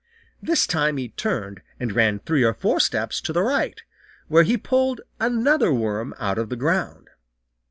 This 0.41 0.65
time 0.65 0.97
he 0.97 1.09
turned 1.09 1.61
and 1.79 1.91
ran 1.95 2.17
three 2.17 2.41
or 2.43 2.55
four 2.55 2.79
steps 2.79 3.21
to 3.21 3.31
the 3.31 3.43
right, 3.43 3.79
where 4.29 4.41
he 4.41 4.57
pulled 4.57 5.01
another 5.19 5.71
worm 5.71 6.15
out 6.17 6.39
of 6.39 6.49
the 6.49 6.55
ground. 6.55 7.11